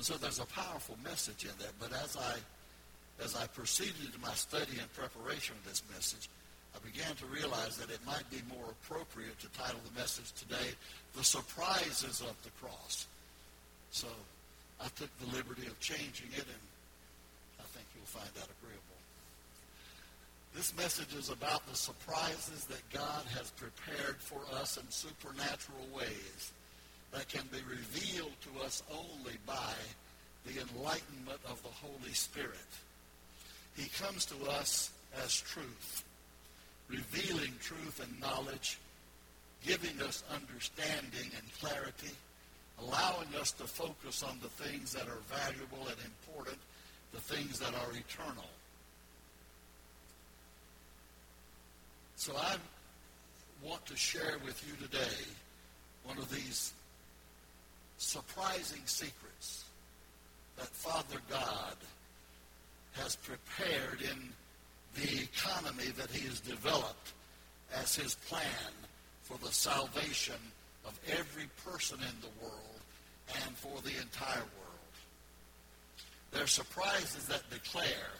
[0.00, 1.76] And so there's a powerful message in that.
[1.78, 2.40] But as I
[3.22, 6.30] as I proceeded in my study and preparation of this message,
[6.72, 10.72] I began to realize that it might be more appropriate to title the message today,
[11.14, 13.08] The Surprises of the Cross.
[13.90, 14.08] So
[14.80, 16.64] I took the liberty of changing it, and
[17.60, 19.00] I think you'll find that agreeable.
[20.56, 26.52] This message is about the surprises that God has prepared for us in supernatural ways
[27.12, 29.74] that can be revealed to us only by
[30.46, 32.56] the enlightenment of the Holy Spirit.
[33.76, 34.90] He comes to us
[35.24, 36.04] as truth,
[36.88, 38.78] revealing truth and knowledge,
[39.66, 42.14] giving us understanding and clarity,
[42.80, 46.58] allowing us to focus on the things that are valuable and important,
[47.12, 48.46] the things that are eternal.
[52.16, 52.56] So I
[53.64, 55.24] want to share with you today
[56.04, 56.72] one of these
[58.00, 59.64] surprising secrets
[60.56, 61.76] that Father God
[62.92, 64.30] has prepared in
[64.94, 67.12] the economy that he has developed
[67.74, 68.72] as his plan
[69.22, 70.40] for the salvation
[70.86, 72.80] of every person in the world
[73.44, 74.94] and for the entire world.
[76.32, 78.10] There are surprises that declare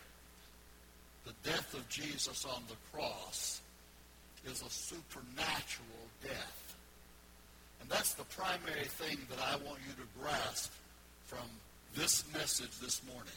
[1.25, 3.61] the death of Jesus on the cross
[4.45, 6.70] is a supernatural death.
[7.81, 10.73] And that's the primary thing that I want you to grasp
[11.27, 11.47] from
[11.95, 13.33] this message this morning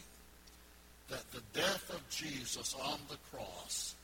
[1.10, 3.96] that the death of Jesus on the cross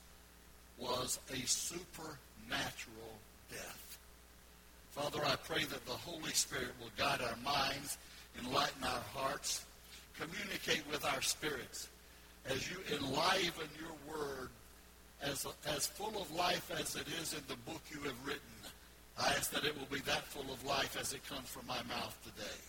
[0.77, 3.17] was a supernatural
[3.51, 3.97] death.
[4.91, 7.97] Father, I pray that the Holy Spirit will guide our minds,
[8.43, 9.65] enlighten our hearts,
[10.19, 11.87] communicate with our spirits
[12.49, 14.49] as you enliven your word
[15.21, 18.41] as, as full of life as it is in the book you have written.
[19.19, 21.81] I ask that it will be that full of life as it comes from my
[21.83, 22.59] mouth today.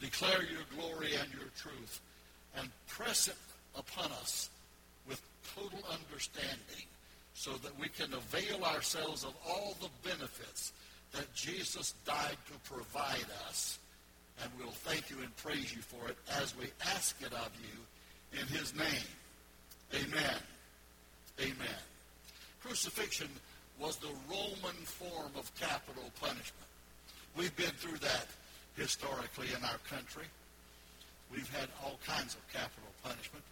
[0.00, 2.00] Declare your glory and your truth
[2.56, 3.36] and press it
[3.76, 4.50] upon us
[5.08, 5.20] with
[5.54, 6.86] total understanding
[7.34, 10.72] so that we can avail ourselves of all the benefits
[11.12, 13.78] that Jesus died to provide us.
[14.42, 18.40] And we'll thank you and praise you for it as we ask it of you
[18.40, 18.86] in his name.
[19.94, 20.36] Amen.
[21.40, 21.82] Amen.
[22.62, 23.28] Crucifixion
[23.80, 26.68] was the Roman form of capital punishment.
[27.36, 28.26] We've been through that
[28.76, 30.24] historically in our country.
[31.32, 33.44] We've had all kinds of capital punishment.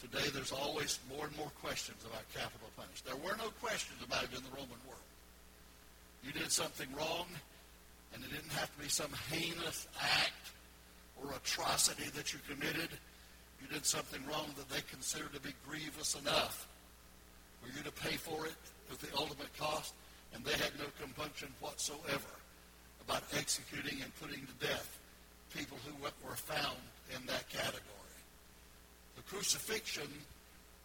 [0.00, 3.04] Today, there's always more and more questions about capital punishment.
[3.04, 5.04] There were no questions about it in the Roman world.
[6.24, 7.26] You did something wrong,
[8.14, 10.52] and it didn't have to be some heinous act
[11.20, 12.88] or atrocity that you committed.
[13.60, 16.66] You did something wrong that they considered to be grievous enough
[17.60, 18.56] for you to pay for it
[18.90, 19.94] with the ultimate cost,
[20.34, 22.34] and they had no compunction whatsoever
[23.06, 24.98] about executing and putting to death
[25.54, 26.78] people who were found
[27.14, 27.80] in that category.
[29.16, 30.08] The crucifixion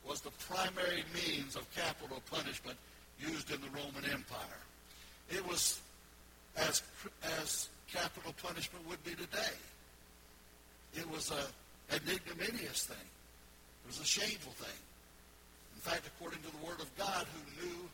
[0.07, 2.77] was the primary means of capital punishment
[3.19, 4.61] used in the Roman Empire.
[5.29, 5.81] It was
[6.57, 6.81] as,
[7.41, 9.55] as capital punishment would be today.
[10.93, 13.07] It was a, an ignominious thing.
[13.83, 14.84] It was a shameful thing.
[15.75, 17.89] In fact, according to the Word of God, who knew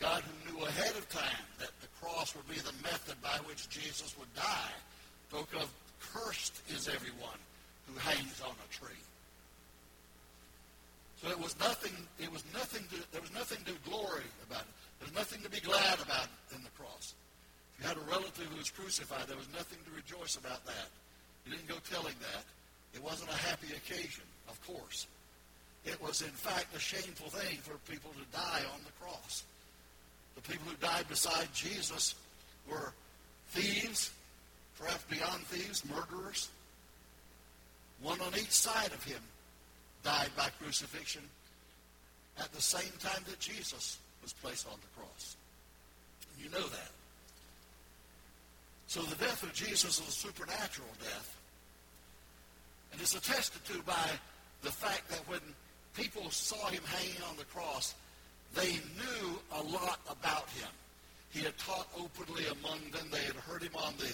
[0.00, 3.68] God who knew ahead of time that the cross would be the method by which
[3.68, 4.72] Jesus would die,
[5.28, 5.68] spoke of
[6.00, 7.38] cursed is everyone
[7.86, 9.04] who hangs on a tree.
[11.22, 14.74] So it was nothing, it was nothing to, there was nothing to glory about it.
[14.98, 17.12] There was nothing to be glad about in the cross.
[17.76, 20.88] If you had a relative who was crucified, there was nothing to rejoice about that.
[21.44, 22.44] You didn't go telling that.
[22.94, 25.06] It wasn't a happy occasion, of course.
[25.84, 29.44] It was, in fact, a shameful thing for people to die on the cross.
[30.34, 32.14] The people who died beside Jesus
[32.70, 32.92] were
[33.48, 34.10] thieves,
[34.78, 36.48] perhaps beyond thieves, murderers,
[38.02, 39.20] one on each side of him
[40.02, 41.22] died by crucifixion
[42.38, 45.36] at the same time that Jesus was placed on the cross.
[46.42, 46.90] You know that.
[48.86, 51.36] So the death of Jesus is a supernatural death.
[52.92, 54.08] And it's attested to by
[54.62, 55.40] the fact that when
[55.94, 57.94] people saw him hanging on the cross,
[58.54, 60.68] they knew a lot about him.
[61.30, 63.06] He had taught openly among them.
[63.10, 64.12] They had heard him on the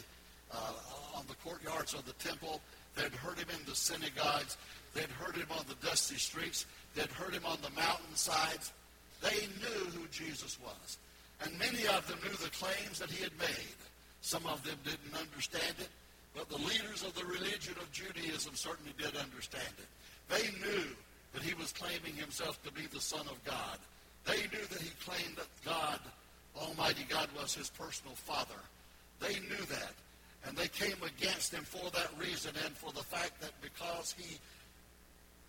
[0.52, 0.72] uh,
[1.16, 2.60] on the courtyards of the temple.
[2.94, 4.56] They had heard him in the synagogues.
[4.94, 6.66] They had heard him on the dusty streets.
[6.94, 8.72] They had heard him on the mountainsides.
[9.22, 10.98] They knew who Jesus was.
[11.42, 13.76] And many of them knew the claims that he had made.
[14.20, 15.88] Some of them didn't understand it,
[16.34, 19.86] but the leaders of the religion of Judaism certainly did understand it.
[20.28, 20.84] They knew
[21.32, 23.78] that he was claiming himself to be the Son of God.
[24.24, 26.00] They knew that he claimed that God,
[26.56, 28.60] Almighty God, was his personal Father.
[29.20, 29.92] They knew that.
[30.46, 34.38] And they came against him for that reason and for the fact that because he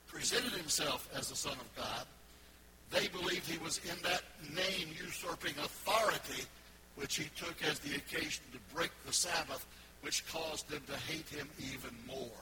[0.08, 2.06] presented himself as the Son of God,
[2.90, 4.22] they believed he was in that
[4.56, 6.44] name usurping authority,
[6.96, 9.66] which he took as the occasion to break the Sabbath,
[10.02, 12.42] which caused them to hate him even more.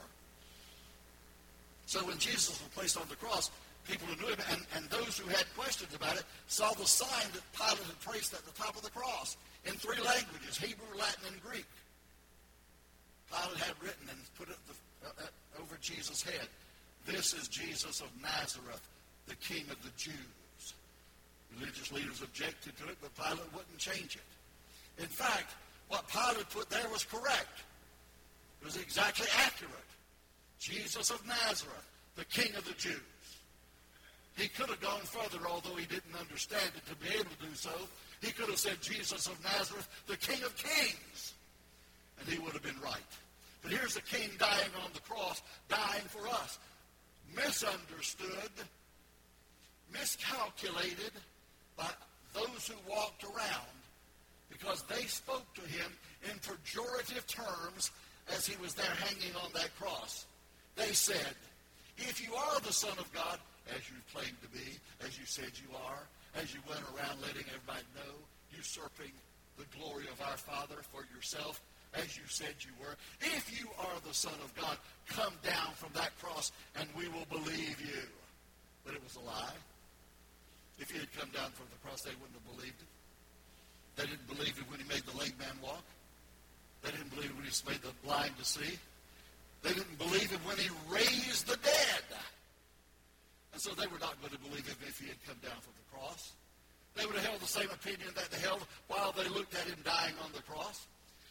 [1.86, 3.50] So when Jesus was placed on the cross,
[3.88, 7.30] people who knew him and, and those who had questions about it saw the sign
[7.32, 11.32] that Pilate had traced at the top of the cross in three languages, Hebrew, Latin,
[11.32, 11.66] and Greek.
[13.30, 14.74] Pilate had written and put it the,
[15.06, 16.48] uh, uh, over Jesus' head,
[17.06, 18.82] this is Jesus of Nazareth,
[19.26, 20.74] the King of the Jews.
[21.54, 25.02] Religious leaders objected to it, but Pilate wouldn't change it.
[25.02, 25.54] In fact,
[25.88, 27.62] what Pilate put there was correct.
[28.60, 29.70] It was exactly accurate.
[30.58, 33.00] Jesus of Nazareth, the King of the Jews.
[34.36, 37.54] He could have gone further, although he didn't understand it to be able to do
[37.54, 37.70] so.
[38.20, 41.34] He could have said, Jesus of Nazareth, the King of Kings.
[42.20, 43.00] And he would have been right.
[43.62, 46.58] But here's the King dying on the cross, dying for us.
[47.34, 48.52] Misunderstood,
[49.92, 51.12] miscalculated
[51.76, 51.88] by
[52.34, 53.76] those who walked around
[54.50, 55.90] because they spoke to him
[56.30, 57.90] in pejorative terms
[58.34, 60.26] as he was there hanging on that cross.
[60.76, 61.34] They said,
[61.98, 63.38] if you are the Son of God,
[63.74, 66.04] as you claim to be, as you said you are,
[66.40, 68.14] as you went around letting everybody know,
[68.54, 69.12] usurping
[69.56, 71.60] the glory of our Father for yourself,
[71.94, 72.94] as you said you were.
[73.20, 74.76] If you are the Son of God,
[75.08, 78.04] come down from that cross and we will believe you.
[78.84, 79.58] But it was a lie.
[80.78, 82.92] If he had come down from the cross, they wouldn't have believed it.
[83.96, 85.82] They didn't believe it when he made the lame man walk.
[86.84, 88.76] They didn't believe it when he made the blind to see.
[89.62, 92.04] They didn't believe him when he raised the dead.
[93.52, 95.72] And so they were not going to believe him if he had come down from
[95.76, 96.32] the cross.
[96.94, 99.78] They would have held the same opinion that they held while they looked at him
[99.84, 100.86] dying on the cross.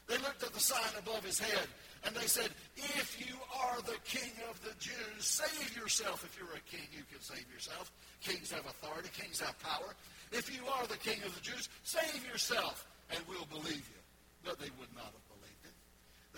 [0.08, 1.66] They looked at the sign above his head
[2.06, 3.34] and they said, If you
[3.66, 6.24] are the king of the Jews, save yourself.
[6.24, 7.92] If you're a king, you can save yourself.
[8.22, 9.96] Kings have authority, kings have power.
[10.32, 14.02] If you are the king of the Jews, save yourself and we'll believe you.
[14.44, 14.85] But they would not have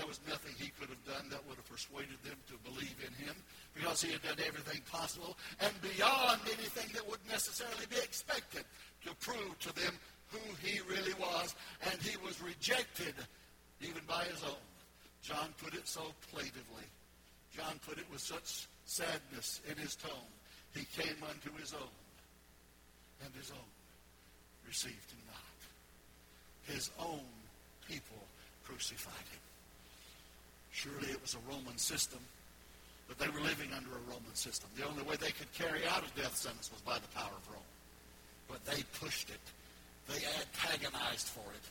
[0.07, 3.35] was nothing he could have done that would have persuaded them to believe in him
[3.75, 8.63] because he had done everything possible and beyond anything that would necessarily be expected
[9.05, 9.93] to prove to them
[10.31, 11.55] who he really was.
[11.91, 13.13] And he was rejected
[13.81, 14.63] even by his own.
[15.21, 16.01] John put it so
[16.31, 16.87] plaintively.
[17.55, 20.31] John put it with such sadness in his tone.
[20.73, 21.95] He came unto his own,
[23.25, 23.69] and his own
[24.67, 26.73] received him not.
[26.75, 27.25] His own
[27.87, 28.23] people
[28.63, 29.46] crucified him.
[30.77, 32.19] Surely it was a Roman system,
[33.07, 34.69] but they were living under a Roman system.
[34.77, 37.49] The only way they could carry out a death sentence was by the power of
[37.49, 37.71] Rome.
[38.47, 39.41] But they pushed it.
[40.07, 41.65] They antagonized for it.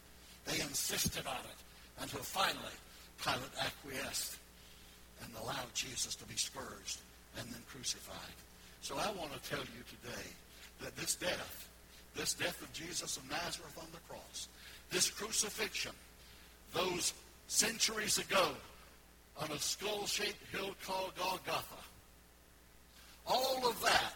[0.50, 2.74] They insisted on it until finally
[3.22, 4.38] Pilate acquiesced
[5.22, 6.98] and allowed Jesus to be scourged
[7.38, 8.36] and then crucified.
[8.82, 10.26] So I want to tell you today
[10.82, 11.68] that this death,
[12.16, 14.48] this death of Jesus of Nazareth on the cross,
[14.90, 15.92] this crucifixion,
[16.74, 17.14] those
[17.46, 18.50] centuries ago,
[19.40, 21.82] on a skull-shaped hill called Golgotha.
[23.26, 24.14] All of that,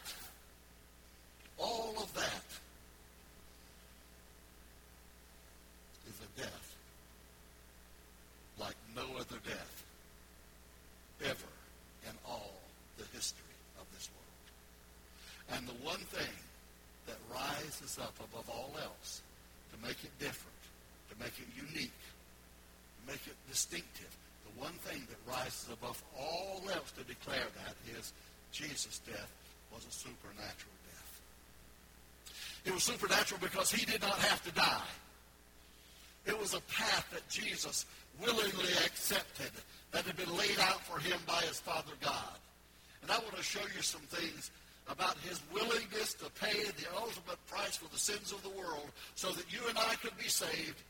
[1.58, 2.44] all of that
[6.08, 6.76] is a death
[8.58, 9.84] like no other death
[11.24, 11.52] ever
[12.08, 12.52] in all
[12.98, 15.58] the history of this world.
[15.58, 16.34] And the one thing
[17.06, 19.22] that rises up above all else
[19.72, 20.62] to make it different,
[21.10, 22.00] to make it unique,
[23.00, 24.16] to make it distinctive,
[24.54, 28.12] the one thing that rises above all else to declare that is
[28.52, 29.32] Jesus' death
[29.72, 31.20] was a supernatural death.
[32.64, 34.90] It was supernatural because he did not have to die.
[36.26, 37.86] It was a path that Jesus
[38.20, 39.50] willingly accepted
[39.92, 42.38] that had been laid out for him by his Father God.
[43.02, 44.50] And I want to show you some things
[44.88, 49.30] about his willingness to pay the ultimate price for the sins of the world so
[49.30, 50.82] that you and I could be saved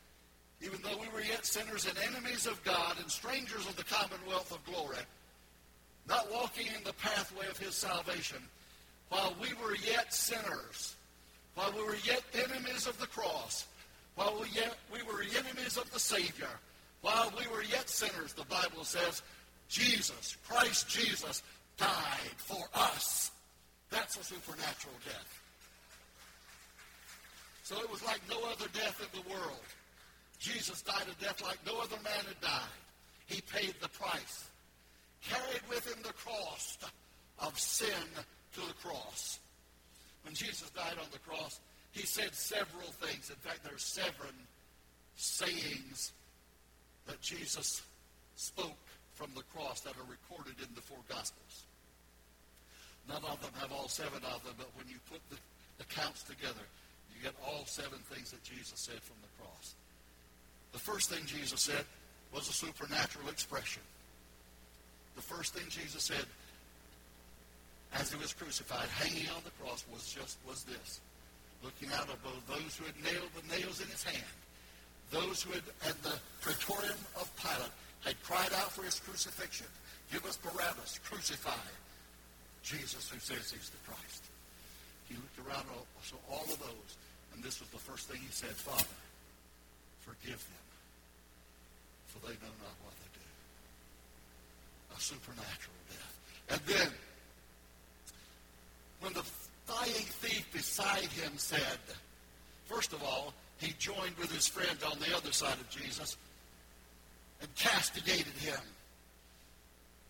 [0.61, 4.51] even though we were yet sinners and enemies of God and strangers of the commonwealth
[4.51, 5.03] of glory,
[6.07, 8.37] not walking in the pathway of his salvation,
[9.09, 10.95] while we were yet sinners,
[11.55, 13.65] while we were yet enemies of the cross,
[14.15, 16.49] while we, yet, we were enemies of the Savior,
[17.01, 19.21] while we were yet sinners, the Bible says,
[19.67, 21.41] Jesus, Christ Jesus,
[21.77, 23.31] died for us.
[23.89, 25.41] That's a supernatural death.
[27.63, 29.63] So it was like no other death in the world.
[30.41, 32.75] Jesus died a death like no other man had died.
[33.27, 34.49] He paid the price.
[35.21, 36.79] Carried with him the cross
[37.37, 38.09] of sin
[38.55, 39.39] to the cross.
[40.23, 41.59] When Jesus died on the cross,
[41.91, 43.29] he said several things.
[43.29, 44.33] In fact, there are seven
[45.15, 46.11] sayings
[47.05, 47.83] that Jesus
[48.35, 51.65] spoke from the cross that are recorded in the four Gospels.
[53.07, 55.37] None of them have all seven of them, but when you put the
[55.83, 56.65] accounts together,
[57.13, 59.75] you get all seven things that Jesus said from the cross.
[60.73, 61.85] The first thing Jesus said
[62.33, 63.81] was a supernatural expression.
[65.15, 66.25] The first thing Jesus said
[67.93, 71.01] as he was crucified, hanging on the cross, was just was this.
[71.63, 74.33] Looking out above those who had nailed the nails in his hand,
[75.11, 77.75] those who had at the praetorium of Pilate
[78.05, 79.67] had cried out for his crucifixion.
[80.11, 81.67] Give us Barabbas, crucify
[82.63, 84.23] Jesus who says he's the Christ.
[85.07, 85.65] He looked around,
[86.03, 86.91] so all of those,
[87.35, 88.95] and this was the first thing he said, Father,
[90.11, 90.67] forgive them,
[92.07, 93.25] for they know not what they do.
[94.95, 96.19] A supernatural death.
[96.49, 96.91] And then,
[98.99, 99.23] when the
[99.67, 101.79] dying thief beside him said,
[102.65, 106.17] first of all, he joined with his friend on the other side of Jesus
[107.39, 108.59] and castigated him.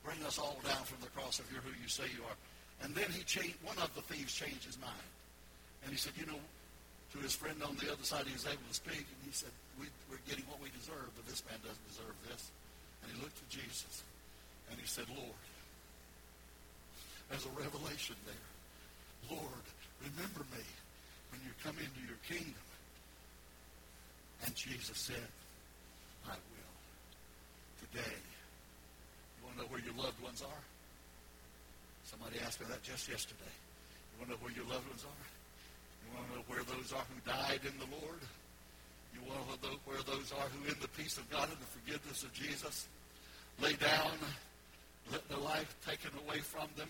[0.03, 2.37] Bring us all down from the cross if you're who you say you are.
[2.83, 5.09] And then he changed, one of the thieves changed his mind.
[5.83, 6.39] And he said, you know,
[7.11, 9.03] to his friend on the other side, he was able to speak.
[9.03, 12.51] And he said, we, we're getting what we deserve, but this man doesn't deserve this.
[13.03, 14.03] And he looked to Jesus.
[14.71, 15.41] And he said, Lord,
[17.27, 18.47] there's a revelation there.
[19.35, 19.65] Lord,
[19.99, 20.63] remember me
[21.31, 22.67] when you come into your kingdom.
[24.45, 25.29] And Jesus said,
[26.27, 26.75] I will.
[27.87, 30.63] Today, you want to know where your loved ones are?
[32.07, 33.55] Somebody asked me that just yesterday.
[34.11, 35.40] You want to know where your loved ones are?
[36.03, 38.21] You want to know where those are who died in the Lord?
[39.13, 41.71] You want to know where those are who in the peace of God and the
[41.79, 42.87] forgiveness of Jesus
[43.61, 44.17] lay down,
[45.11, 46.89] let their life taken away from them,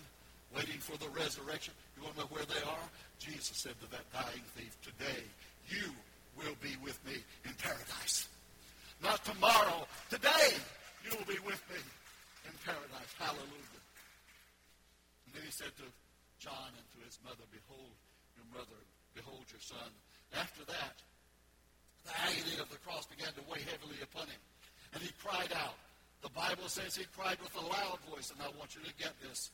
[0.56, 1.74] waiting for the resurrection?
[1.98, 2.88] You want to know where they are?
[3.20, 5.24] Jesus said to that dying thief, today
[5.70, 5.92] you
[6.38, 8.28] will be with me in paradise.
[9.04, 10.56] Not tomorrow, today
[11.04, 11.82] you will be with me
[12.46, 13.12] in paradise.
[13.18, 13.82] Hallelujah.
[15.26, 15.88] And then he said to
[16.40, 17.94] John and to his mother, Behold
[18.38, 18.80] your mother,
[19.16, 19.90] behold your son.
[20.38, 20.96] After that,
[22.06, 24.42] the agony of the cross began to weigh heavily upon him.
[24.94, 25.76] And he cried out.
[26.22, 29.14] The Bible says he cried with a loud voice, and I want you to get
[29.22, 29.50] this.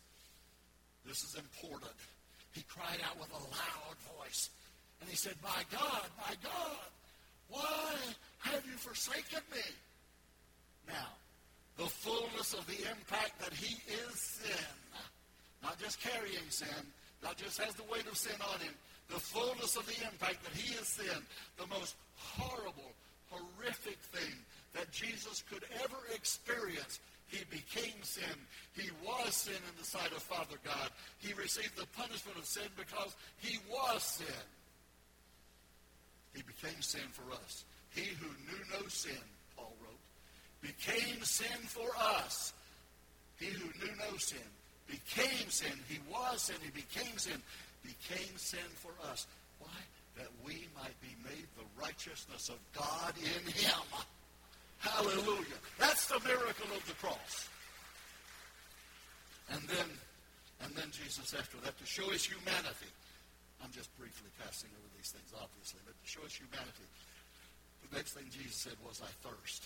[1.05, 1.95] This is important.
[2.51, 4.49] He cried out with a loud voice.
[4.99, 6.89] And he said, My God, my God,
[7.49, 7.95] why
[8.39, 9.63] have you forsaken me?
[10.87, 11.15] Now,
[11.77, 14.65] the fullness of the impact that he is sin
[15.63, 16.67] not just carrying sin,
[17.23, 18.73] not just has the weight of sin on him,
[19.09, 21.21] the fullness of the impact that he has sin,
[21.57, 22.91] the most horrible,
[23.29, 24.33] horrific thing
[24.73, 26.99] that Jesus could ever experience.
[27.27, 28.23] He became sin.
[28.73, 30.89] He was sin in the sight of Father God.
[31.19, 34.45] He received the punishment of sin because he was sin.
[36.33, 37.65] He became sin for us.
[37.89, 39.17] He who knew no sin,
[39.57, 39.99] Paul wrote,
[40.61, 42.53] became sin for us.
[43.39, 44.37] He who knew no sin
[44.87, 45.71] became sin.
[45.89, 46.55] He was sin.
[46.63, 47.41] He became sin.
[47.83, 49.27] Became sin for us.
[49.59, 49.77] Why?
[50.17, 53.85] That we might be made the righteousness of God in him.
[54.79, 55.59] Hallelujah.
[55.79, 57.49] That's the miracle of the cross.
[59.49, 59.87] And then,
[60.63, 62.91] and then Jesus, after that, to show his humanity.
[63.63, 66.87] I'm just briefly passing over these things, obviously, but to show his humanity.
[67.89, 69.65] The next thing Jesus said was, I thirst.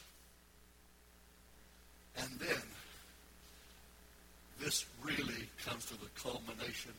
[2.18, 2.64] And then
[4.60, 6.94] this really comes to the culmination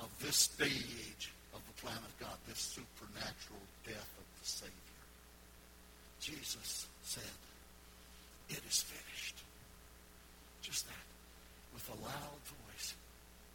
[0.00, 4.72] of this stage of the plan of God, this supernatural death of the Savior.
[6.20, 7.22] Jesus said,
[8.48, 9.36] It is finished.
[10.62, 11.04] Just that.
[11.72, 12.94] With a loud voice,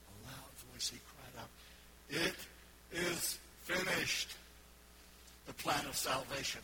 [0.09, 1.49] a loud voice, he cried out,
[2.09, 2.35] It
[2.91, 4.29] is finished.
[5.47, 6.61] The plan of salvation.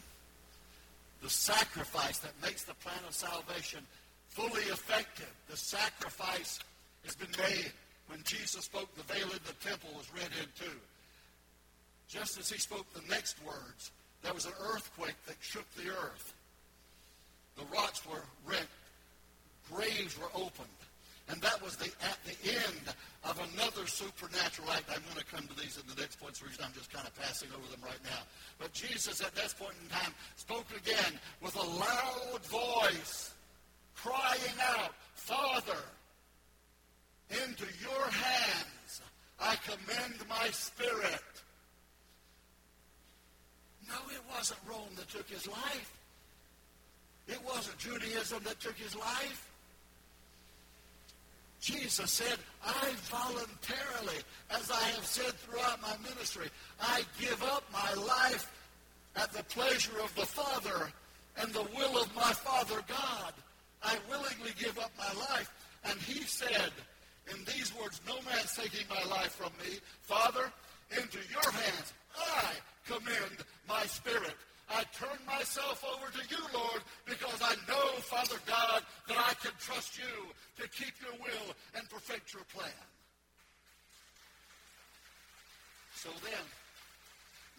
[1.22, 3.86] The sacrifice that makes the plan of salvation
[4.30, 5.32] fully effective.
[5.50, 6.60] The sacrifice
[7.06, 7.72] has been made.
[8.12, 10.78] When Jesus spoke, the veil in the temple was rent in two.
[12.10, 13.92] Just as he spoke the next words,
[14.22, 16.34] there was an earthquake that shook the earth.
[17.56, 18.68] The rocks were rent.
[19.72, 20.68] Graves were opened.
[21.30, 22.84] And that was the, at the end
[23.24, 24.92] of another supernatural act.
[24.92, 26.40] I'm going to come to these in the next points.
[26.40, 28.28] So reason I'm just kind of passing over them right now.
[28.60, 33.32] But Jesus at that point in time spoke again with a loud voice
[33.96, 35.80] crying out, Father,
[37.32, 39.02] into your hands
[39.42, 41.24] I commend my spirit.
[43.88, 45.94] No, it wasn't Rome that took his life.
[47.28, 49.48] It wasn't Judaism that took his life.
[51.60, 56.48] Jesus said, I voluntarily, as I have said throughout my ministry,
[56.80, 58.52] I give up my life
[59.16, 60.92] at the pleasure of the Father
[61.38, 63.34] and the will of my Father God.
[63.84, 65.52] I willingly give up my life.
[65.86, 66.72] And he said,
[67.30, 69.78] in these words, No man's taking my life from me.
[70.02, 70.52] Father,
[70.92, 72.52] into your hands I
[72.86, 74.36] commend my spirit.
[74.70, 79.52] I turn myself over to you, Lord, because I know, Father God, that I can
[79.60, 80.32] trust you
[80.64, 82.72] to keep your will and perfect your plan.
[85.96, 86.46] So then,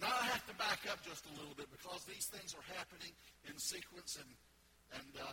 [0.01, 3.13] now I have to back up just a little bit because these things are happening
[3.49, 4.31] in sequence and
[4.99, 5.33] and uh,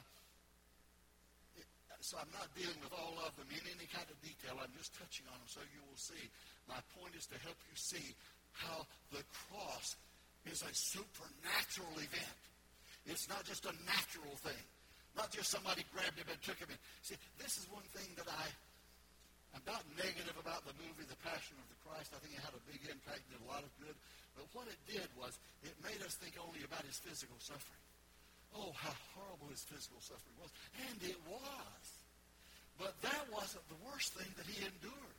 [2.09, 4.57] so I'm not dealing with all of them in any kind of detail.
[4.57, 6.17] I'm just touching on them so you will see.
[6.65, 8.17] My point is to help you see
[8.49, 8.81] how
[9.13, 9.93] the cross
[10.49, 12.41] is a supernatural event.
[13.05, 14.65] It's not just a natural thing.
[15.13, 16.81] Not just somebody grabbed him and took him in.
[17.05, 18.45] See, this is one thing that I,
[19.53, 22.09] I'm not negative about the movie The Passion of the Christ.
[22.09, 23.93] I think it had a big impact, did a lot of good.
[24.33, 27.85] But what it did was it made us think only about his physical suffering.
[28.57, 30.49] Oh, how horrible his physical suffering was.
[30.89, 31.98] And it was.
[32.79, 35.15] But that wasn't the worst thing that he endured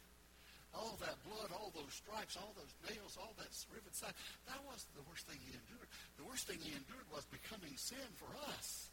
[0.74, 4.14] all that blood, all those stripes, all those nails, all that rivet side.
[4.46, 5.90] That wasn't the worst thing he endured.
[6.16, 8.88] The worst thing he endured was becoming sin for us.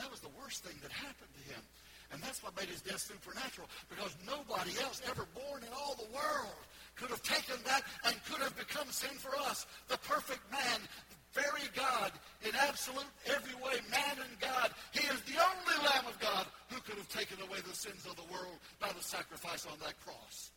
[0.00, 1.62] That was the worst thing that happened to him.
[2.10, 6.10] And that's what made his death supernatural, because nobody else ever born in all the
[6.10, 6.58] world
[6.96, 9.66] could have taken that and could have become sin for us.
[9.86, 10.80] The perfect man,
[11.12, 12.10] the very God,
[12.42, 14.72] in absolute every way, man and God.
[14.90, 15.20] He is
[17.10, 20.50] taken away the sins of the world by the sacrifice on that cross.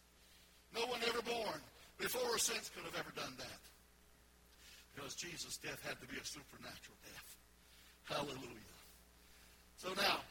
[0.74, 1.60] No one ever born
[1.98, 3.62] before or since could have ever done that.
[4.94, 7.30] Because Jesus' death had to be a supernatural death.
[8.06, 8.78] Hallelujah.
[9.78, 10.22] So now,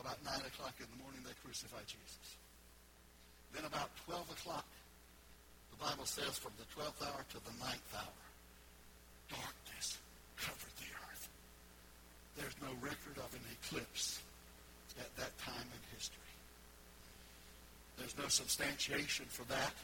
[0.00, 2.36] about 9 o'clock in the morning, they crucify Jesus.
[3.52, 4.66] Then about 12 o'clock,
[5.70, 8.20] the Bible says from the 12th hour to the 9th hour,
[9.28, 9.98] darkness
[10.36, 11.28] covered the earth.
[12.36, 14.20] There's no record of an eclipse
[15.00, 16.18] at that time in history.
[17.98, 19.74] There's no substantiation for that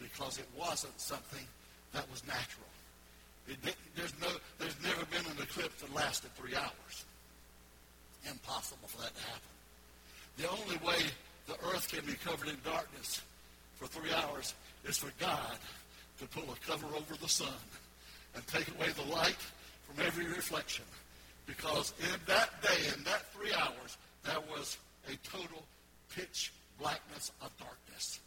[0.00, 1.44] because it wasn't something
[1.92, 2.66] that was natural.
[3.96, 7.04] there's, no, there's never been an eclipse that lasted three hours.
[8.28, 9.50] Impossible for that to happen.
[10.38, 11.04] The only way
[11.46, 13.20] the earth can be covered in darkness
[13.76, 15.58] for three hours is for God
[16.18, 17.48] to pull a cover over the sun
[18.34, 19.40] and take away the light
[19.86, 20.84] from every reflection.
[21.46, 25.64] Because in that day, in that three hours, there was a total
[26.14, 26.52] pitch
[27.42, 28.20] of darkness.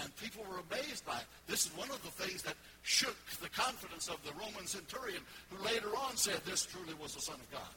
[0.00, 1.26] And people were amazed by it.
[1.46, 5.64] This is one of the things that shook the confidence of the Roman centurion, who
[5.64, 7.74] later on said this truly was the Son of God.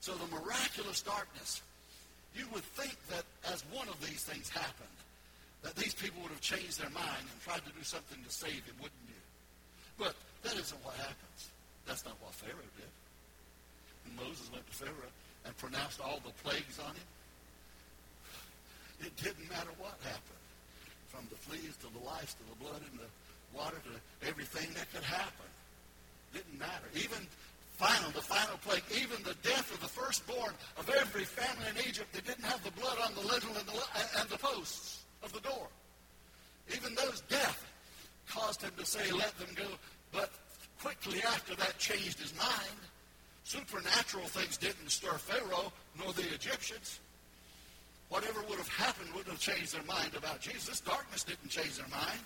[0.00, 1.60] So the miraculous darkness,
[2.34, 4.88] you would think that as one of these things happened,
[5.62, 8.64] that these people would have changed their mind and tried to do something to save
[8.64, 9.20] him, wouldn't you?
[9.98, 11.52] But that isn't what happens.
[11.86, 12.92] That's not what Pharaoh did.
[14.06, 15.12] And Moses went to Pharaoh
[15.44, 17.08] and pronounced all the plagues on him.
[19.00, 20.44] It didn't matter what happened,
[21.08, 23.08] from the fleas to the lice to the blood in the
[23.56, 25.48] water to everything that could happen.
[26.32, 26.86] Didn't matter.
[26.94, 27.18] Even
[27.76, 32.12] final, the final plague, even the death of the firstborn of every family in Egypt
[32.12, 35.40] that didn't have the blood on the lintel and the, and the posts of the
[35.40, 35.66] door.
[36.76, 37.64] Even those death
[38.28, 39.66] caused him to say, let them go.
[40.12, 40.30] But
[40.82, 42.80] quickly after that changed his mind.
[43.44, 47.00] Supernatural things didn't stir Pharaoh nor the Egyptians.
[48.10, 50.82] Whatever would have happened wouldn't have changed their mind about Jesus.
[50.82, 52.18] Darkness didn't change their mind.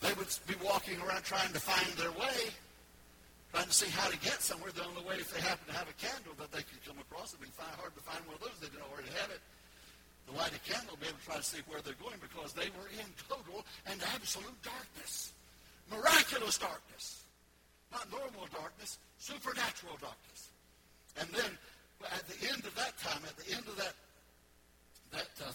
[0.00, 2.48] They would be walking around trying to find their way,
[3.52, 4.72] trying to see how to get somewhere.
[4.72, 7.36] The only way, if they happened to have a candle that they could come across,
[7.36, 8.56] it'd be hard to find one of those.
[8.64, 9.44] They didn't already have it.
[10.24, 12.72] The light of candle be able to try to see where they're going because they
[12.80, 15.36] were in total and absolute darkness.
[15.92, 17.28] Miraculous darkness.
[17.92, 20.48] Not normal darkness, supernatural darkness.
[21.20, 21.52] And then
[22.08, 23.92] at the end of that time, at the end of that
[25.12, 25.52] that uh,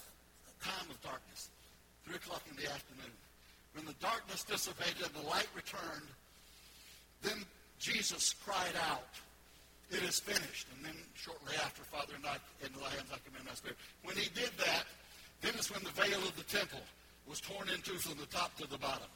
[0.62, 1.50] time of darkness,
[2.06, 3.14] 3 o'clock in the afternoon.
[3.74, 6.08] When the darkness dissipated and the light returned,
[7.22, 7.44] then
[7.78, 9.12] Jesus cried out,
[9.90, 10.66] It is finished.
[10.76, 13.76] And then shortly after, Father, and I, in thy hands I commend my spirit.
[14.04, 14.84] When he did that,
[15.42, 16.80] then is when the veil of the temple
[17.26, 19.10] was torn into from the top to the bottom.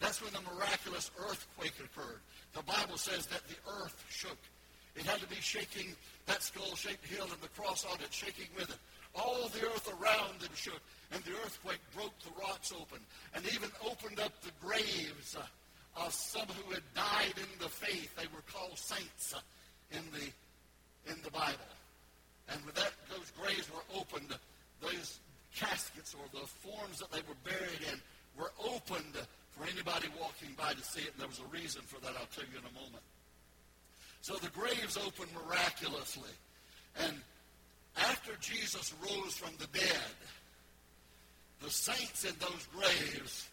[0.00, 2.20] That's when the miraculous earthquake occurred.
[2.54, 4.38] The Bible says that the earth shook.
[4.96, 5.94] It had to be shaking
[6.26, 8.78] that skull-shaped hill and the cross on it, shaking with it.
[9.14, 10.80] All the earth around them shook,
[11.12, 13.00] and the earthquake broke the rocks open
[13.34, 18.14] and even opened up the graves uh, of some who had died in the faith.
[18.16, 19.40] They were called saints uh,
[19.90, 21.70] in the in the Bible.
[22.48, 24.34] And with that, those graves were opened.
[24.80, 25.18] Those
[25.54, 28.00] caskets or the forms that they were buried in
[28.38, 29.16] were opened
[29.50, 31.12] for anybody walking by to see it.
[31.12, 32.12] And there was a reason for that.
[32.18, 33.02] I'll tell you in a moment.
[34.20, 36.30] So the graves opened miraculously.
[36.98, 37.14] And
[37.96, 40.14] after Jesus rose from the dead,
[41.62, 43.48] the saints in those graves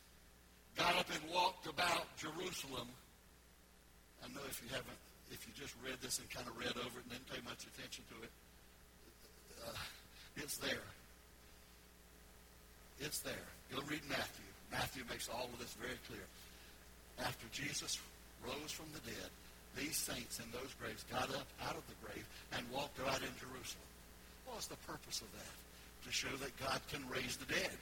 [0.78, 2.88] got up and walked about Jerusalem.
[4.24, 4.98] I know if you haven't,
[5.32, 7.66] if you just read this and kind of read over it and didn't pay much
[7.66, 8.32] attention to it,
[9.66, 9.74] uh,
[10.38, 10.86] it's there.
[13.00, 13.48] It's there.
[13.74, 14.48] Go read Matthew.
[14.72, 16.26] Matthew makes all of this very clear.
[17.20, 18.00] After Jesus
[18.46, 19.32] rose from the dead,
[19.76, 23.34] these saints in those graves got up out of the grave and walked about in
[23.38, 23.87] Jerusalem.
[24.48, 25.54] What was the purpose of that?
[26.08, 27.78] To show that God can raise the dead.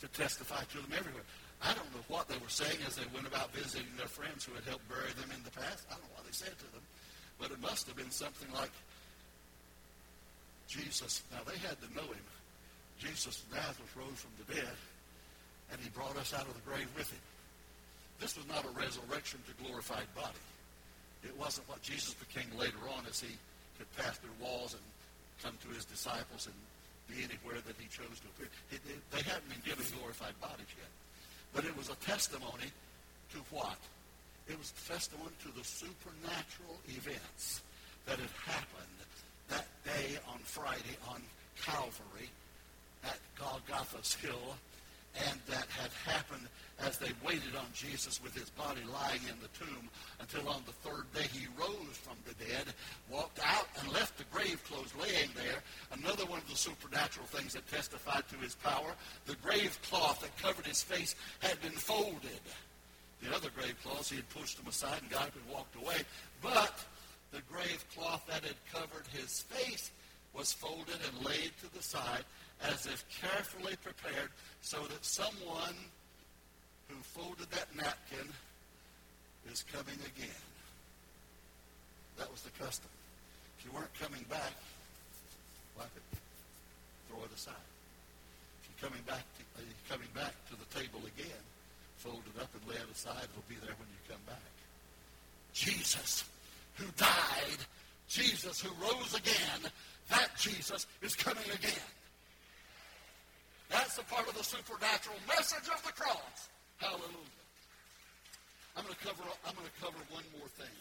[0.00, 1.28] To testify to them everywhere.
[1.62, 4.56] I don't know what they were saying as they went about visiting their friends who
[4.56, 5.86] had helped bury them in the past.
[5.86, 6.82] I don't know what they said to them.
[7.38, 8.72] But it must have been something like,
[10.66, 12.26] Jesus, now they had to know him.
[12.98, 14.78] Jesus of Nazareth rose from the dead,
[15.70, 17.22] and he brought us out of the grave with him.
[18.20, 20.42] This was not a resurrection to glorified body.
[21.24, 23.34] It wasn't what Jesus became later on as he
[23.78, 24.82] could pass through walls and
[25.42, 26.54] come to his disciples and
[27.10, 28.48] be anywhere that he chose to appear.
[28.70, 30.92] They hadn't been given glorified bodies yet.
[31.52, 32.70] But it was a testimony
[33.34, 33.76] to what?
[34.48, 37.60] It was a testimony to the supernatural events
[38.06, 38.98] that had happened
[39.50, 41.20] that day on Friday on
[41.60, 42.30] Calvary
[43.04, 44.56] at Golgotha's Hill
[45.14, 46.48] and that had happened
[46.80, 49.88] as they waited on Jesus with his body lying in the tomb
[50.20, 52.66] until on the third day he rose from the dead,
[53.10, 55.62] walked out and left the grave clothes laying there.
[55.92, 58.94] Another one of the supernatural things that testified to his power,
[59.26, 62.40] the grave cloth that covered his face had been folded.
[63.22, 66.02] The other grave cloths, he had pushed them aside and got up and walked away.
[66.42, 66.84] But
[67.30, 69.92] the grave cloth that had covered his face
[70.34, 72.24] was folded and laid to the side
[72.70, 75.74] as if carefully prepared so that someone
[76.88, 78.28] who folded that napkin
[79.50, 80.42] is coming again.
[82.18, 82.90] That was the custom.
[83.58, 84.54] If you weren't coming back,
[85.78, 86.18] wipe it,
[87.08, 87.66] throw it aside.
[88.62, 91.42] If you're coming back, to, uh, you're coming back to the table again,
[91.96, 93.26] fold it up and lay it aside.
[93.32, 94.52] It'll be there when you come back.
[95.52, 96.24] Jesus,
[96.74, 97.60] who died,
[98.08, 99.70] Jesus, who rose again,
[100.10, 101.86] that Jesus is coming again.
[103.72, 106.52] That's a part of the supernatural message of the cross.
[106.76, 107.40] Hallelujah.
[108.76, 109.24] I'm going to cover.
[109.48, 110.76] I'm going to cover one more thing.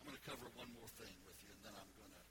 [0.00, 2.24] I'm going to cover one more thing with you, and then I'm going to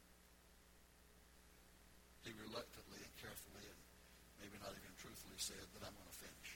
[2.25, 3.79] he reluctantly and carefully, and
[4.41, 6.49] maybe not even truthfully said that I'm going to finish.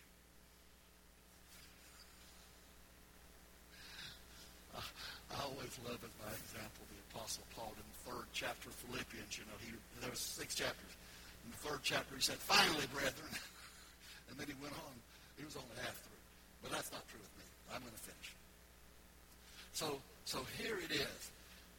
[4.78, 8.78] I, I always love it by example the Apostle Paul in the third chapter of
[8.82, 9.38] Philippians.
[9.38, 10.94] You know, he there was six chapters
[11.48, 13.32] in the third chapter, he said, finally, brethren.
[14.30, 14.94] and then he went on.
[15.40, 16.22] He was only half through.
[16.60, 17.48] But that's not true with me.
[17.72, 18.30] I'm going to finish.
[19.72, 21.22] So, so here it is.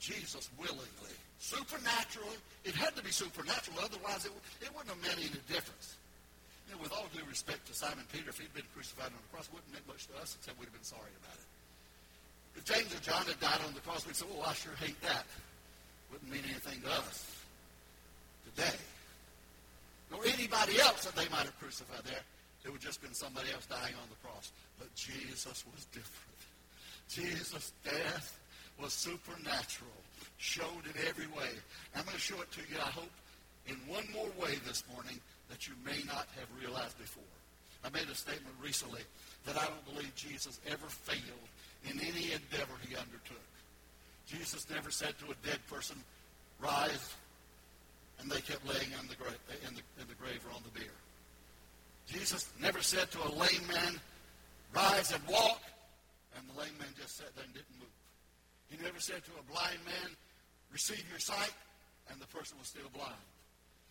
[0.01, 5.43] Jesus willingly, supernaturally, it had to be supernatural, otherwise it, it wouldn't have made any
[5.51, 5.99] difference.
[6.71, 9.31] You know, with all due respect to Simon Peter, if he'd been crucified on the
[9.35, 11.49] cross, it wouldn't make much to us except we'd have been sorry about it.
[12.55, 15.01] If James or John had died on the cross, we'd say, oh, I sure hate
[15.03, 15.27] that.
[16.15, 17.27] Wouldn't mean anything to us
[18.55, 18.79] today
[20.11, 22.23] nor anybody else that they might have crucified there.
[22.65, 24.53] It would just been somebody else dying on the cross.
[24.79, 26.39] But Jesus was different.
[27.09, 28.39] Jesus' death
[28.81, 29.91] was supernatural,
[30.39, 31.51] showed in every way.
[31.97, 33.11] I'm going to show it to you, I hope,
[33.67, 35.19] in one more way this morning
[35.51, 37.23] that you may not have realized before.
[37.85, 39.03] I made a statement recently
[39.47, 41.49] that I don't believe Jesus ever failed
[41.85, 43.49] in any endeavor he undertook.
[44.27, 45.97] Jesus never said to a dead person,
[46.61, 47.15] rise,
[48.21, 50.79] and they kept laying in the, grave, in, the, in the grave or on the
[50.79, 50.95] bier.
[52.07, 54.01] Jesus never said to a lame man,
[54.75, 55.61] rise and walk,
[56.37, 57.95] and the lame man just sat there and didn't move.
[58.71, 60.17] He never said to a blind man,
[60.73, 61.53] receive your sight,
[62.11, 63.23] and the person was still blind.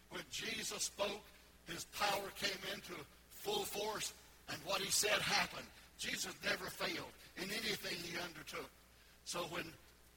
[0.09, 1.23] When Jesus spoke,
[1.67, 2.93] his power came into
[3.29, 4.13] full force,
[4.49, 5.67] and what he said happened.
[5.97, 8.69] Jesus never failed in anything he undertook.
[9.25, 9.65] So when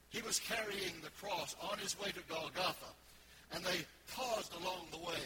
[0.09, 2.93] he was carrying the cross on his way to Golgotha,
[3.53, 3.83] and they
[4.15, 5.23] paused along the way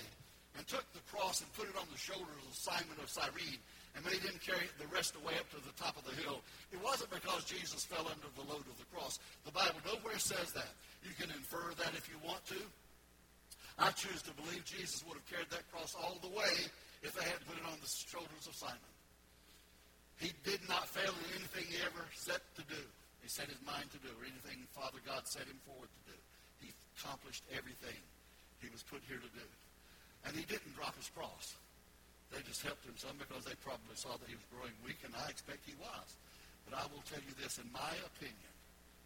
[0.58, 3.62] and took the cross and put it on the shoulders of Simon of Cyrene
[3.96, 6.16] and made him carry the rest of the way up to the top of the
[6.20, 6.44] hill.
[6.72, 9.20] It wasn't because Jesus fell under the load of the cross.
[9.48, 10.72] The Bible nowhere says that.
[11.04, 12.60] You can infer that if you want to.
[13.78, 16.56] I choose to believe Jesus would have carried that cross all the way
[17.04, 18.94] if they hadn't put it on the shoulders of Simon.
[20.18, 22.80] He did not fail in anything he ever set to do.
[23.20, 26.18] He set his mind to do, or anything Father God set him forward to do.
[26.64, 28.00] He accomplished everything
[28.66, 29.48] he was put here to do.
[30.26, 31.54] And he didn't drop his cross.
[32.34, 35.14] They just helped him some because they probably saw that he was growing weak, and
[35.14, 36.08] I expect he was.
[36.66, 38.52] But I will tell you this, in my opinion,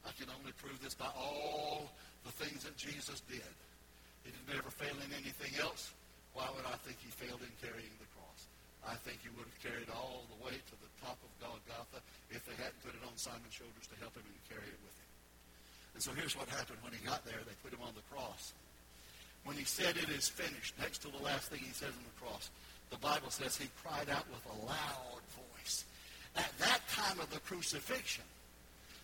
[0.07, 1.91] I can only prove this by all
[2.23, 3.51] the things that Jesus did.
[4.23, 5.91] He did never fail in anything else.
[6.31, 8.47] Why would I think he failed in carrying the cross?
[8.87, 11.99] I think he would have carried all the way to the top of Golgotha
[12.31, 14.95] if they hadn't put it on Simon's shoulders to help him and carry it with
[14.95, 15.09] him.
[15.99, 17.43] And so here's what happened when he got there.
[17.43, 18.55] They put him on the cross.
[19.49, 22.21] When he said it is finished, next to the last thing he says on the
[22.23, 22.51] cross,
[22.91, 25.85] the Bible says he cried out with a loud voice.
[26.37, 28.23] At that time of the crucifixion,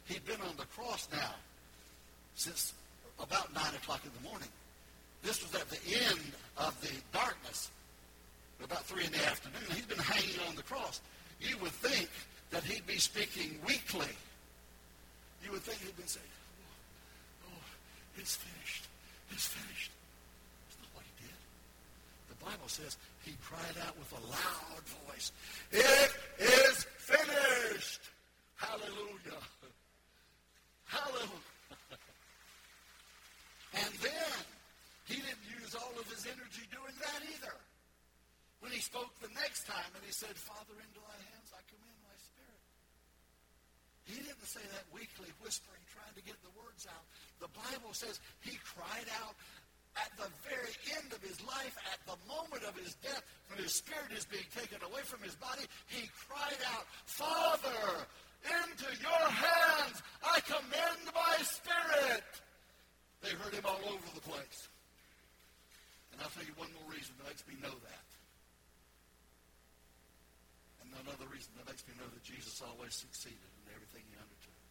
[0.06, 1.34] he'd been on the cross now
[2.36, 2.76] since
[3.18, 4.50] about 9 o'clock in the morning.
[5.24, 5.82] This was at the
[6.14, 6.22] end
[6.58, 7.72] of the darkness,
[8.64, 9.66] about 3 in the afternoon.
[9.74, 11.02] He's been hanging on the cross.
[11.42, 12.08] You would think
[12.52, 14.14] that he'd be speaking weakly.
[15.44, 16.30] You would think he'd been saying,
[17.50, 17.64] oh, oh
[18.20, 18.86] it's finished.
[19.32, 19.90] It's finished.
[20.66, 21.38] That's not what he did.
[22.30, 25.34] The Bible says he cried out with a loud voice,
[25.74, 28.02] It is finished.
[28.54, 29.42] Hallelujah.
[30.86, 31.50] Hallelujah.
[33.74, 34.38] And then
[35.10, 37.58] he didn't use all of his energy doing that either.
[38.62, 42.00] When he spoke the next time and he said, Father, into thy hands I commend
[42.06, 42.62] my spirit.
[44.06, 47.04] He didn't say that weakly, whispering, trying to get the words out.
[47.42, 49.34] The Bible says he cried out
[49.96, 53.74] at the very end of his life, at the moment of his death, when his
[53.74, 58.04] spirit is being taken away from his body, he cried out, Father,
[58.44, 62.28] into your hands I commend my spirit.
[63.24, 64.68] They heard him all over the place.
[66.12, 68.08] And I'll tell you one more reason that makes me know that.
[70.84, 74.62] And another reason that makes me know that Jesus always succeeded in everything he undertook.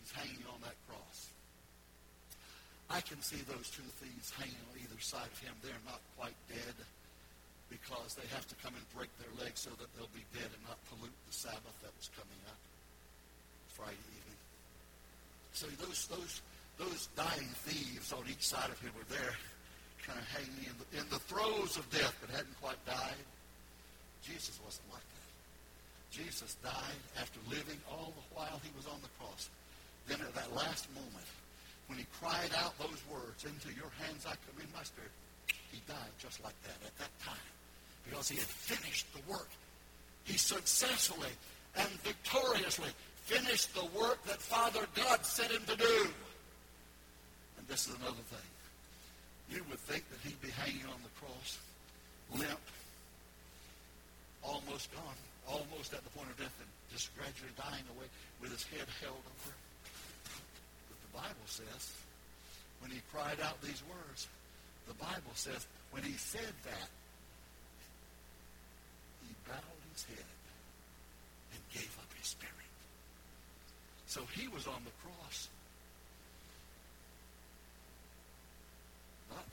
[0.00, 1.33] He's hanging on that cross.
[2.90, 5.52] I can see those two thieves hanging on either side of him.
[5.64, 6.76] They're not quite dead
[7.72, 10.62] because they have to come and break their legs so that they'll be dead and
[10.68, 12.60] not pollute the Sabbath that was coming up
[13.72, 14.40] Friday evening.
[15.56, 16.42] So those those
[16.78, 19.34] those dying thieves on each side of him were there,
[20.02, 23.22] kind of hanging in the, in the throes of death, but hadn't quite died.
[24.22, 25.30] Jesus wasn't like that.
[26.10, 29.50] Jesus died after living all the while he was on the cross.
[30.06, 31.26] Then at that last moment,
[31.88, 35.10] when he cried out those words, into your hands I commend my spirit,
[35.70, 37.48] he died just like that at that time
[38.04, 39.48] because he had finished the work.
[40.24, 41.32] He successfully
[41.76, 42.90] and victoriously
[43.24, 46.08] finished the work that Father God sent him to do.
[47.58, 48.50] And this is another thing.
[49.50, 51.58] You would think that he'd be hanging on the cross,
[52.32, 52.60] limp,
[54.42, 55.18] almost gone,
[55.48, 58.06] almost at the point of death, and just gradually dying away
[58.40, 59.52] with his head held over.
[61.14, 61.92] Bible says,
[62.80, 64.28] when he cried out these words,
[64.88, 66.88] the Bible says, when he said that,
[69.22, 70.30] he bowed his head
[71.54, 72.52] and gave up his spirit.
[74.06, 75.48] So he was on the cross
[79.30, 79.46] Not.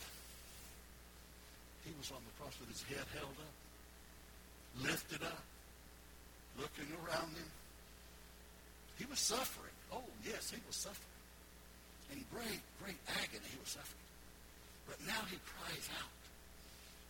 [1.85, 3.55] He was on the cross with his head held up,
[4.85, 5.43] lifted up,
[6.59, 7.51] looking around him.
[8.97, 9.73] He was suffering.
[9.91, 11.20] Oh, yes, he was suffering.
[12.11, 14.05] In great, great agony, he was suffering.
[14.87, 16.11] But now he cries out,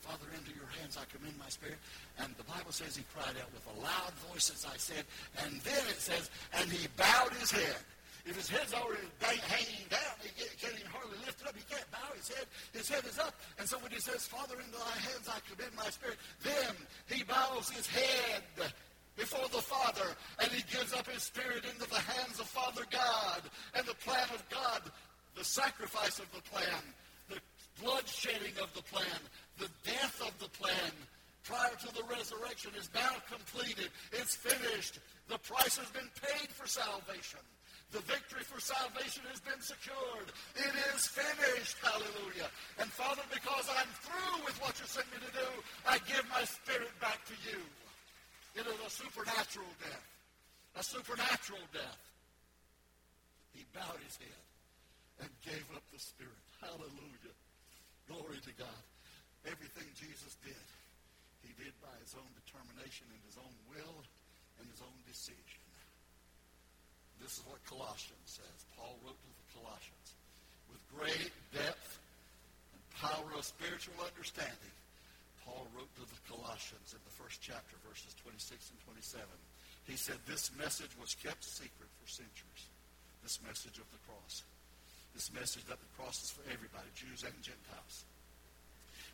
[0.01, 1.77] Father, into your hands I commend my spirit.
[2.17, 5.05] And the Bible says he cried out with a loud voice, as I said.
[5.45, 7.81] And then it says, and he bowed his head.
[8.25, 10.29] If his head's already hanging down, he
[10.61, 11.57] can't even hardly lift it up.
[11.57, 12.45] He can't bow his head.
[12.73, 13.33] His head is up.
[13.57, 16.77] And so when he says, Father, into thy hands I commend my spirit, then
[17.09, 18.43] he bows his head
[19.17, 23.41] before the Father, and he gives up his spirit into the hands of Father God
[23.75, 24.81] and the plan of God,
[25.35, 26.81] the sacrifice of the plan,
[27.29, 27.39] the
[27.81, 29.19] blood shedding of the plan,
[29.59, 30.91] the death of the plan
[31.43, 33.89] prior to the resurrection is now completed.
[34.11, 34.99] It's finished.
[35.27, 37.39] The price has been paid for salvation.
[37.91, 40.31] The victory for salvation has been secured.
[40.55, 41.75] It is finished.
[41.83, 42.47] Hallelujah.
[42.79, 45.49] And Father, because I'm through with what you sent me to do,
[45.83, 47.59] I give my spirit back to you.
[48.55, 50.07] It is a supernatural death.
[50.75, 52.01] A supernatural death.
[53.51, 54.43] He bowed his head
[55.23, 56.43] and gave up the spirit.
[56.59, 57.35] Hallelujah.
[58.07, 58.83] Glory to God.
[59.47, 60.67] Everything Jesus did,
[61.41, 63.97] he did by his own determination and his own will
[64.61, 65.61] and his own decision.
[67.21, 68.57] This is what Colossians says.
[68.77, 70.07] Paul wrote to the Colossians.
[70.73, 72.01] With great depth
[72.73, 74.73] and power of spiritual understanding,
[75.45, 79.25] Paul wrote to the Colossians in the first chapter, verses 26 and 27.
[79.89, 82.63] He said, This message was kept secret for centuries.
[83.23, 84.43] This message of the cross.
[85.13, 88.05] This message that the cross is for everybody, Jews and Gentiles.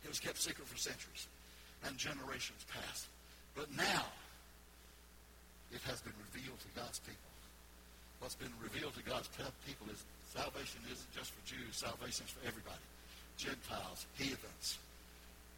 [0.04, 1.26] It was kept secret for centuries
[1.86, 3.06] and generations past.
[3.54, 4.06] But now,
[5.72, 7.30] it has been revealed to God's people.
[8.20, 9.28] what's been revealed to God's
[9.66, 10.02] people is
[10.34, 11.70] salvation isn't just for Jews.
[11.72, 12.82] Salvation is for everybody.
[13.36, 14.78] Gentiles, heathens,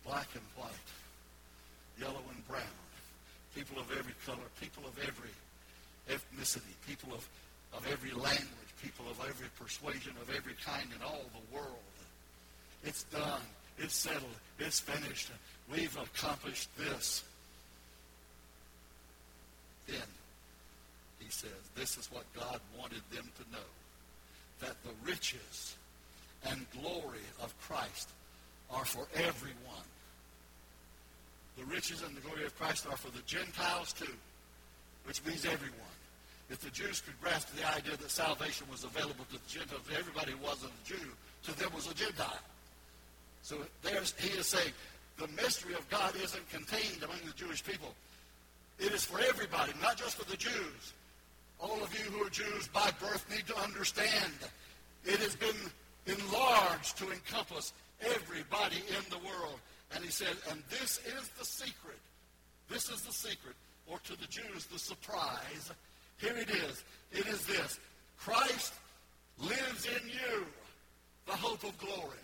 [0.05, 0.91] black and white,
[1.99, 2.77] yellow and brown,
[3.55, 5.31] people of every color, people of every
[6.09, 7.29] ethnicity, people of,
[7.77, 11.95] of every language, people of every persuasion, of every kind in all the world.
[12.85, 13.43] It's done.
[13.79, 14.37] It's settled.
[14.59, 15.31] It's finished.
[15.73, 17.25] We've accomplished this.
[19.87, 19.97] Then,
[21.19, 23.69] he says, this is what God wanted them to know.
[24.61, 25.77] That the riches
[26.47, 28.09] and glory of Christ
[28.72, 29.56] are for everyone.
[31.59, 34.14] The riches and the glory of Christ are for the Gentiles too,
[35.04, 35.76] which means everyone.
[36.48, 40.33] If the Jews could grasp the idea that salvation was available to the Gentiles, everybody
[40.42, 41.09] wasn't a Jew,
[41.44, 42.42] to them was a Gentile.
[43.42, 44.72] So there's, he is saying
[45.18, 47.94] the mystery of God isn't contained among the Jewish people.
[48.78, 50.94] It is for everybody, not just for the Jews.
[51.61, 54.33] All of you who are Jews by birth need to understand
[55.04, 55.56] it has been
[56.06, 59.59] enlarged to encompass everybody in the world.
[59.95, 61.99] And he said, and this is the secret.
[62.69, 65.73] This is the secret, or to the Jews, the surprise.
[66.19, 66.85] Here it is.
[67.11, 67.81] It is this.
[68.19, 68.75] Christ
[69.39, 70.47] lives in you,
[71.27, 72.23] the hope of glory.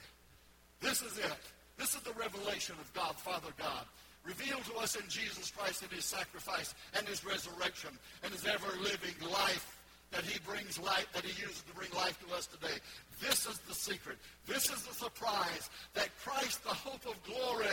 [0.80, 1.38] This is it.
[1.76, 3.84] This is the revelation of God, Father God,
[4.24, 7.90] revealed to us in Jesus Christ in his sacrifice and his resurrection
[8.22, 9.72] and his ever-living life
[10.12, 12.78] that he brings life, that he uses to bring life to us today.
[13.20, 14.18] This is the secret.
[14.46, 17.66] This is the surprise that Christ, the hope of glory,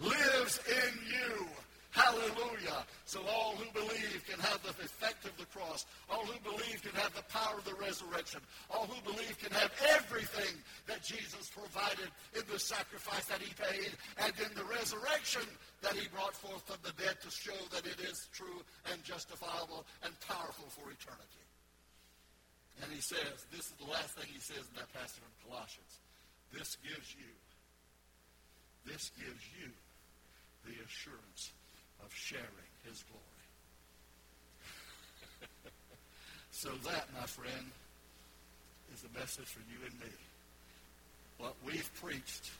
[0.00, 1.46] lives in you.
[1.94, 2.82] Hallelujah.
[3.06, 5.86] So all who believe can have the effect of the cross.
[6.10, 8.40] All who believe can have the power of the resurrection.
[8.68, 13.94] All who believe can have everything that Jesus provided in the sacrifice that he paid
[14.18, 15.46] and in the resurrection
[15.82, 18.58] that he brought forth from the dead to show that it is true
[18.90, 21.43] and justifiable and powerful for eternity.
[22.82, 25.98] And he says, this is the last thing he says in that passage from Colossians.
[26.52, 27.30] This gives you,
[28.86, 29.70] this gives you
[30.66, 31.52] the assurance
[32.04, 33.46] of sharing his glory.
[36.50, 37.70] so that, my friend,
[38.92, 40.14] is a message for you and me.
[41.38, 42.50] What we've preached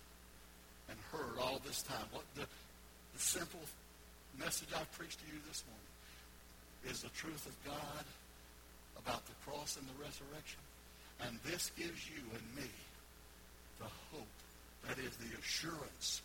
[0.89, 3.61] and heard all this time, what the, the simple
[4.39, 8.05] message I've preached to you this morning is the truth of God
[8.99, 10.61] about the cross and the resurrection.
[11.27, 12.71] And this gives you and me
[13.79, 14.37] the hope,
[14.89, 16.23] that is the assurance,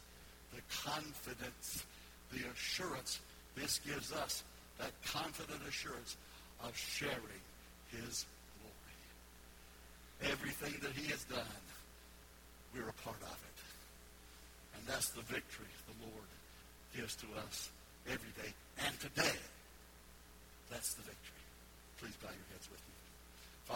[0.54, 1.86] the confidence
[2.32, 3.20] the assurance
[3.56, 4.44] this gives us,
[4.78, 6.16] that confident assurance
[6.64, 7.44] of sharing
[7.90, 8.26] his
[8.62, 10.32] glory.
[10.32, 11.64] Everything that he has done,
[12.74, 13.60] we're a part of it.
[14.78, 16.30] And that's the victory the Lord
[16.96, 17.70] gives to us
[18.08, 18.54] every day.
[18.86, 19.38] And today,
[20.70, 21.38] that's the victory.
[22.00, 22.99] Please bow your heads with me.